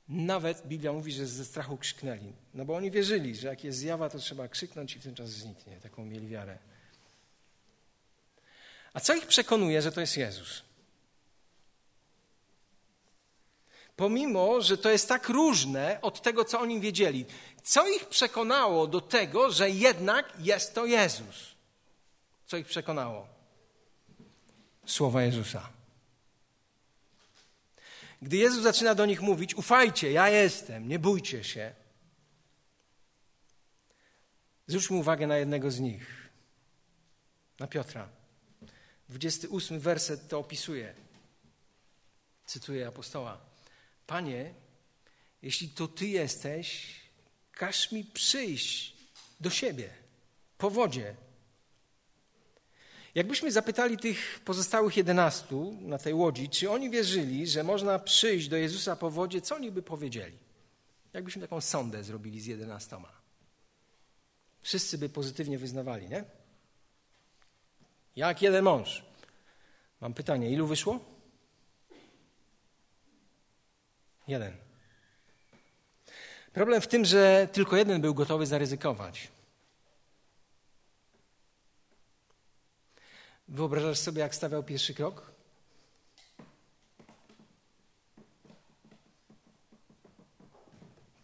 [0.08, 2.32] Nawet Biblia mówi, że ze strachu krzyknęli.
[2.54, 5.30] No bo oni wierzyli, że jak jest zjawa, to trzeba krzyknąć i w ten czas
[5.30, 5.80] zniknie.
[5.80, 6.58] Taką mieli wiarę.
[8.94, 10.62] A co ich przekonuje, że to jest Jezus?
[13.96, 17.26] Pomimo, że to jest tak różne od tego, co oni wiedzieli.
[17.62, 21.54] Co ich przekonało do tego, że jednak jest to Jezus?
[22.46, 23.28] Co ich przekonało?
[24.86, 25.68] Słowa Jezusa.
[28.22, 31.74] Gdy Jezus zaczyna do nich mówić: Ufajcie, ja jestem, nie bójcie się.
[34.66, 36.30] Zwróćmy uwagę na jednego z nich,
[37.58, 38.08] na Piotra.
[39.18, 40.94] 28 werset to opisuje.
[42.46, 43.40] Cytuję apostoła.
[44.06, 44.54] Panie,
[45.42, 46.96] jeśli to Ty jesteś,
[47.52, 48.96] każ mi przyjść
[49.40, 49.90] do siebie
[50.58, 51.16] po wodzie.
[53.14, 58.56] Jakbyśmy zapytali tych pozostałych jedenastu na tej łodzi, czy oni wierzyli, że można przyjść do
[58.56, 60.38] Jezusa po wodzie, co oni by powiedzieli?
[61.12, 63.12] Jakbyśmy taką sondę zrobili z jedenastoma.
[64.60, 66.24] Wszyscy by pozytywnie wyznawali, nie?
[68.16, 69.04] Jak jeden mąż.
[70.00, 71.00] Mam pytanie, ilu wyszło?
[74.28, 74.56] Jeden.
[76.52, 79.28] Problem w tym, że tylko jeden był gotowy zaryzykować.
[83.48, 85.32] Wyobrażasz sobie, jak stawiał pierwszy krok?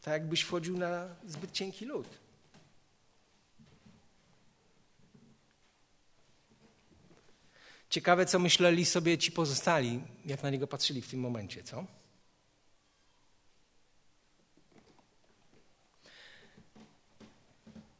[0.02, 2.06] Tak jakbyś wchodził na zbyt cienki lód.
[7.90, 11.84] Ciekawe, co myśleli sobie ci pozostali, jak na niego patrzyli w tym momencie, co?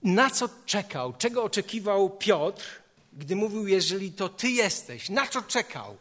[0.03, 1.17] Na co czekał?
[1.17, 2.83] Czego oczekiwał Piotr,
[3.13, 5.09] gdy mówił, jeżeli to Ty jesteś?
[5.09, 5.97] Na co czekał?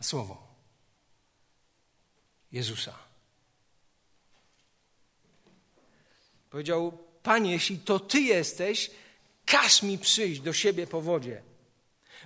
[0.00, 0.46] Na słowo
[2.52, 2.98] Jezusa.
[6.50, 8.90] Powiedział, Panie, jeśli to Ty jesteś,
[9.46, 11.42] każ mi przyjść do siebie po wodzie.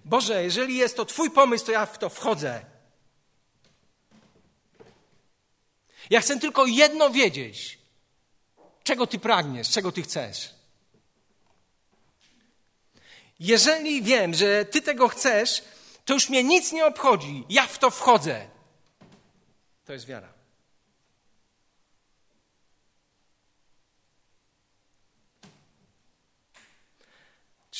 [0.04, 2.64] Boże, jeżeli jest to Twój pomysł, to ja w to wchodzę.
[6.10, 7.78] Ja chcę tylko jedno wiedzieć.
[8.82, 10.54] Czego Ty pragniesz, czego Ty chcesz.
[13.40, 15.62] Jeżeli wiem, że Ty tego chcesz,
[16.04, 17.44] to już mnie nic nie obchodzi.
[17.48, 18.48] Ja w to wchodzę.
[19.84, 20.39] To jest wiara.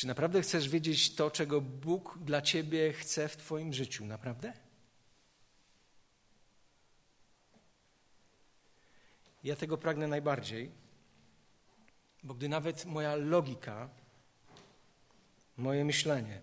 [0.01, 4.05] Czy naprawdę chcesz wiedzieć to, czego Bóg dla ciebie chce w Twoim życiu?
[4.05, 4.53] Naprawdę?
[9.43, 10.71] Ja tego pragnę najbardziej,
[12.23, 13.89] bo gdy nawet moja logika,
[15.57, 16.41] moje myślenie,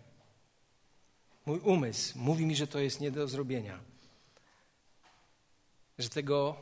[1.47, 3.81] mój umysł mówi mi, że to jest nie do zrobienia,
[5.99, 6.57] że tego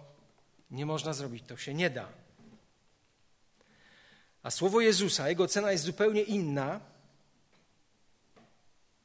[0.70, 2.25] nie można zrobić, to się nie da.
[4.46, 6.80] A słowo Jezusa, jego cena jest zupełnie inna.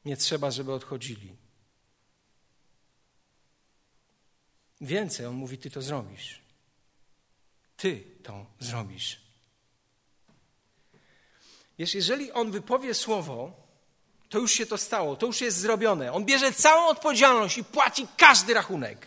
[0.04, 1.36] Nie trzeba, żeby odchodzili.
[4.80, 6.40] Więcej, on mówi: Ty to zrobisz.
[7.76, 9.20] Ty to zrobisz.
[11.78, 13.66] Jeżeli on wypowie słowo,
[14.28, 16.12] to już się to stało, to już jest zrobione.
[16.12, 19.06] On bierze całą odpowiedzialność i płaci każdy rachunek.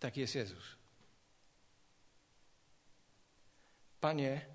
[0.00, 0.73] Tak jest Jezus.
[4.04, 4.46] Panie,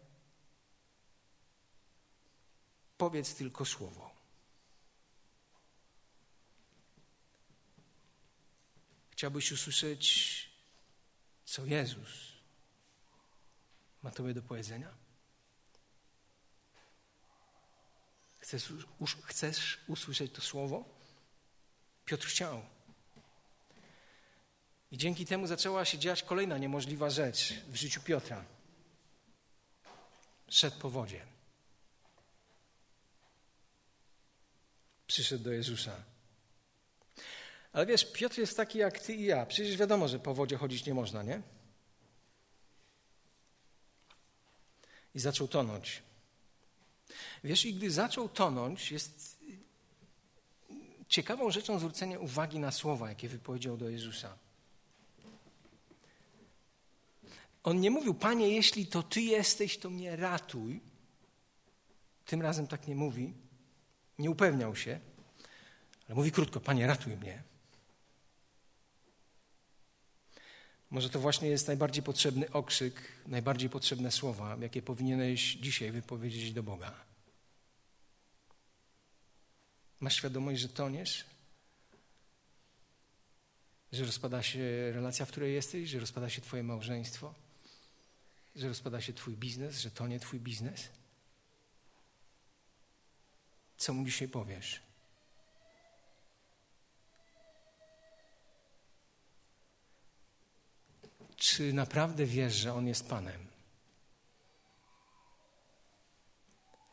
[2.98, 4.12] powiedz tylko słowo.
[9.12, 10.50] Chciałbyś usłyszeć,
[11.46, 12.10] co Jezus
[14.04, 14.94] ma Tobie do powiedzenia?
[18.40, 18.74] Chcesz,
[19.24, 20.86] chcesz usłyszeć to słowo?
[22.06, 22.62] Piotr chciał.
[24.92, 28.59] I dzięki temu zaczęła się dziać kolejna niemożliwa rzecz w życiu Piotra.
[30.50, 31.26] Szedł po wodzie.
[35.08, 36.04] Przyszedł do Jezusa.
[37.74, 39.46] Ale wiesz, Piotr jest taki jak ty i ja.
[39.46, 41.42] Przecież wiadomo, że po wodzie chodzić nie można, nie?
[45.16, 46.04] I zaczął tonąć.
[47.44, 49.40] Wiesz, i gdy zaczął tonąć, jest
[51.08, 54.38] ciekawą rzeczą zwrócenie uwagi na słowa, jakie wypowiedział do Jezusa.
[57.64, 60.82] On nie mówił, Panie, jeśli to Ty jesteś, to mnie ratuj.
[62.26, 63.34] Tym razem tak nie mówi.
[64.20, 65.00] Nie upewniał się,
[66.08, 67.44] ale mówi krótko: Panie, ratuj mnie.
[70.90, 76.64] Może to właśnie jest najbardziej potrzebny okrzyk, najbardziej potrzebne słowa, jakie powinieneś dzisiaj wypowiedzieć do
[76.64, 76.94] Boga.
[80.00, 81.26] Masz świadomość, że toniesz?
[83.92, 87.34] Że rozpada się relacja, w której jesteś, że rozpada się Twoje małżeństwo?
[88.60, 90.90] że rozpada się Twój biznes, że to nie Twój biznes?
[93.78, 94.82] Co mu dzisiaj powiesz?
[101.36, 103.48] Czy naprawdę wiesz, że On jest Panem?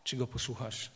[0.05, 0.91] Czy go posłuchasz?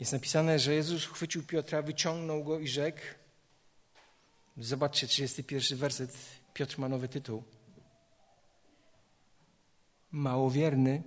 [0.00, 3.00] Jest napisane, że Jezus chwycił Piotra, wyciągnął go i rzekł.
[4.56, 7.42] Zobaczcie 31 werset Piotr ma nowy tytuł.
[10.10, 11.02] Małowierny.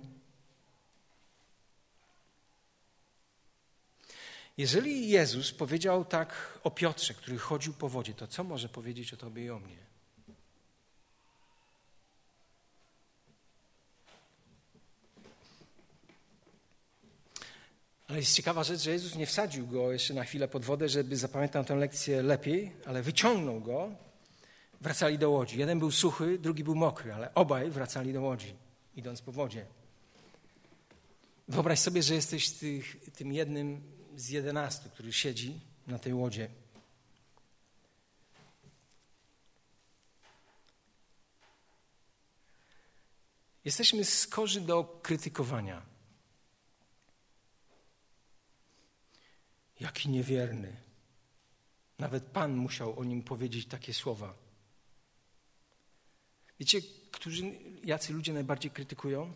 [4.56, 9.16] Jeżeli Jezus powiedział tak o Piotrze, który chodził po wodzie, to co może powiedzieć o
[9.16, 9.88] Tobie i o mnie?
[18.08, 21.16] Ale jest ciekawa rzecz, że Jezus nie wsadził go jeszcze na chwilę pod wodę, żeby
[21.16, 24.07] zapamiętał tę lekcję lepiej, ale wyciągnął go.
[24.80, 25.58] Wracali do łodzi.
[25.58, 28.54] Jeden był suchy, drugi był mokry, ale obaj wracali do łodzi,
[28.96, 29.66] idąc po wodzie.
[31.48, 33.82] Wyobraź sobie, że jesteś tych, tym jednym
[34.16, 36.48] z jedenastu, który siedzi na tej łodzie.
[43.64, 45.82] Jesteśmy skorzy do krytykowania.
[49.80, 50.76] Jaki niewierny.
[51.98, 54.47] Nawet Pan musiał o nim powiedzieć takie słowa.
[56.60, 56.80] Wiecie,
[57.10, 57.42] którzy,
[57.84, 59.34] jacy ludzie najbardziej krytykują?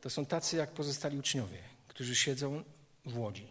[0.00, 2.64] To są tacy jak pozostali uczniowie, którzy siedzą
[3.04, 3.48] w łodzi.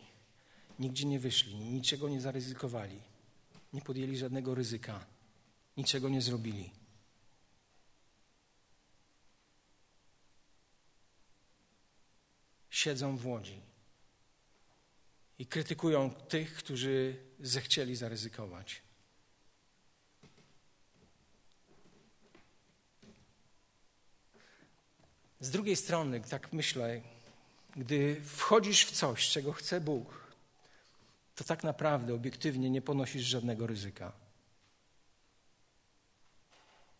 [0.80, 3.02] Nigdzie nie wyszli, niczego nie zaryzykowali,
[3.74, 5.06] nie podjęli żadnego ryzyka,
[5.78, 6.72] niczego nie zrobili.
[12.70, 13.62] Siedzą w łodzi
[15.40, 18.87] i krytykują tych, którzy zechcieli zaryzykować.
[25.40, 27.02] Z drugiej strony, tak myślę,
[27.76, 30.28] gdy wchodzisz w coś, czego chce Bóg,
[31.36, 34.12] to tak naprawdę obiektywnie nie ponosisz żadnego ryzyka.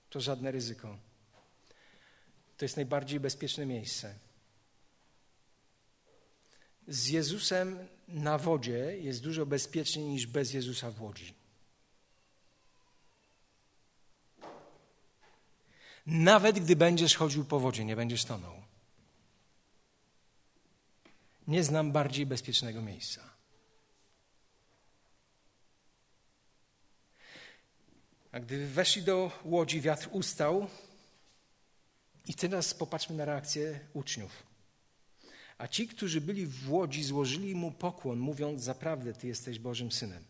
[0.10, 0.98] To żadne ryzyko.
[2.58, 4.16] To jest najbardziej bezpieczne miejsce.
[6.88, 11.34] Z Jezusem na wodzie jest dużo bezpieczniej niż bez Jezusa w łodzi.
[16.08, 18.54] Nawet gdy będziesz chodził po wodzie, nie będziesz tonął.
[21.48, 23.22] Nie znam bardziej bezpiecznego miejsca.
[28.32, 30.68] A gdy weszli do łodzi, wiatr ustał.
[32.26, 34.44] I teraz popatrzmy na reakcję uczniów.
[35.58, 40.24] A ci, którzy byli w łodzi, złożyli mu pokłon, mówiąc: Zaprawdę, ty jesteś Bożym synem.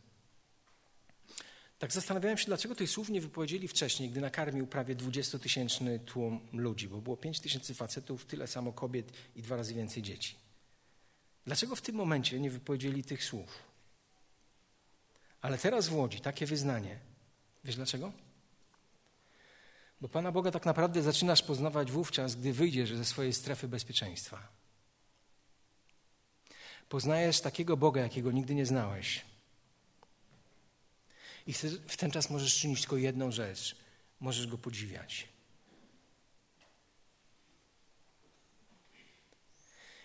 [1.80, 6.88] Tak zastanawiałem się, dlaczego tych słów nie wypowiedzieli wcześniej, gdy nakarmił prawie 20-tysięczny tłum ludzi,
[6.88, 10.36] bo było 5 tysięcy facetów, tyle samo kobiet i dwa razy więcej dzieci.
[11.46, 13.64] Dlaczego w tym momencie nie wypowiedzieli tych słów?
[15.42, 17.00] Ale teraz w Łodzi takie wyznanie.
[17.64, 18.12] Wiesz dlaczego?
[20.02, 24.48] Bo Pana Boga tak naprawdę zaczynasz poznawać wówczas, gdy wyjdziesz ze swojej strefy bezpieczeństwa.
[26.90, 29.26] Poznajesz takiego Boga, jakiego nigdy nie znałeś.
[31.48, 31.54] I
[31.88, 33.76] w ten czas możesz czynić tylko jedną rzecz:
[34.20, 35.28] możesz go podziwiać.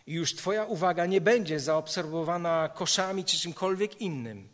[0.07, 4.49] I już Twoja uwaga nie będzie zaobserwowana koszami czy czymkolwiek innym.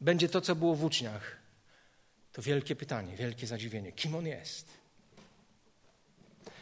[0.00, 1.36] Będzie to, co było w uczniach.
[2.32, 3.92] To wielkie pytanie, wielkie zadziwienie.
[3.92, 4.68] Kim on jest?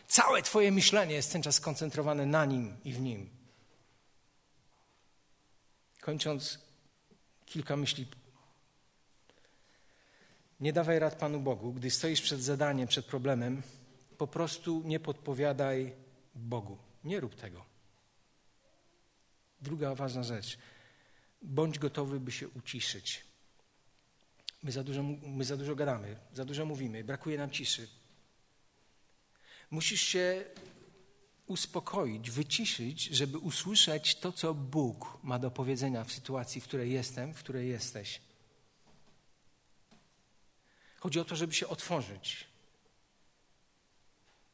[0.08, 3.30] Całe Twoje myślenie jest ten czas skoncentrowane na nim i w nim.
[6.00, 6.58] Kończąc,
[7.46, 8.06] kilka myśli.
[10.60, 13.62] Nie dawaj rad Panu Bogu, gdy stoisz przed zadaniem, przed problemem,
[14.18, 15.92] po prostu nie podpowiadaj
[16.34, 16.78] Bogu.
[17.04, 17.64] Nie rób tego.
[19.62, 20.58] Druga ważna rzecz.
[21.42, 23.24] Bądź gotowy, by się uciszyć.
[24.62, 27.88] My za dużo, my za dużo gadamy, za dużo mówimy, brakuje nam ciszy.
[29.70, 30.44] Musisz się
[31.46, 37.34] uspokoić, wyciszyć, żeby usłyszeć to, co Bóg ma do powiedzenia w sytuacji, w której jestem,
[37.34, 38.20] w której jesteś.
[41.00, 42.46] Chodzi o to, żeby się otworzyć,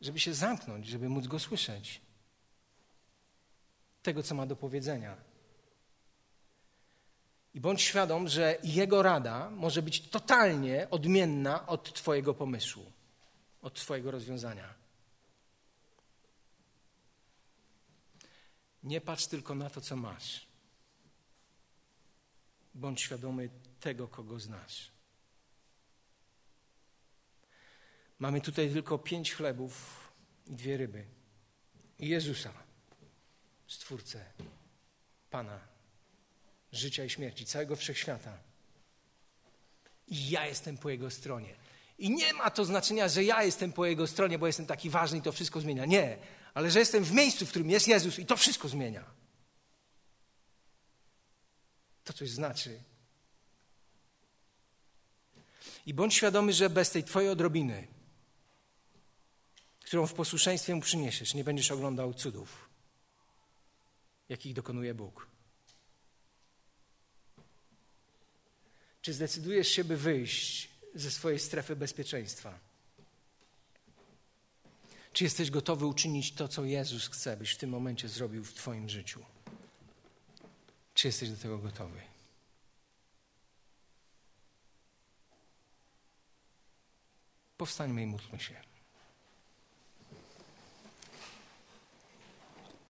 [0.00, 2.00] żeby się zamknąć, żeby móc go słyszeć.
[4.02, 5.16] Tego, co ma do powiedzenia.
[7.54, 12.92] I bądź świadom, że Jego rada może być totalnie odmienna od Twojego pomysłu,
[13.62, 14.74] od Twojego rozwiązania.
[18.82, 20.46] Nie patrz tylko na to, co masz.
[22.74, 24.95] Bądź świadomy tego, kogo znasz.
[28.18, 30.02] Mamy tutaj tylko pięć chlebów
[30.46, 31.04] i dwie ryby.
[31.98, 32.52] I Jezusa,
[33.66, 34.24] Stwórcę,
[35.30, 35.60] Pana,
[36.72, 38.38] życia i śmierci, całego wszechświata.
[40.08, 41.54] I ja jestem po Jego stronie.
[41.98, 45.18] I nie ma to znaczenia, że ja jestem po Jego stronie, bo jestem taki ważny
[45.18, 45.84] i to wszystko zmienia.
[45.84, 46.18] Nie,
[46.54, 49.04] ale że jestem w miejscu, w którym jest Jezus i to wszystko zmienia.
[52.04, 52.82] To coś znaczy.
[55.86, 57.86] I bądź świadomy, że bez tej Twojej odrobiny,
[59.86, 62.68] którą w posłuszeństwie Mu przyniesiesz, nie będziesz oglądał cudów,
[64.28, 65.26] jakich dokonuje Bóg.
[69.02, 72.58] Czy zdecydujesz się, by wyjść ze swojej strefy bezpieczeństwa?
[75.12, 78.88] Czy jesteś gotowy uczynić to, co Jezus chce, byś w tym momencie zrobił w Twoim
[78.88, 79.24] życiu?
[80.94, 82.00] Czy jesteś do tego gotowy?
[87.56, 88.65] Powstańmy i módlmy się.